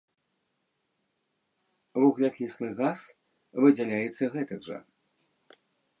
[2.03, 2.99] Вуглякіслы газ
[3.65, 4.77] выдзяляецца гэтак жа.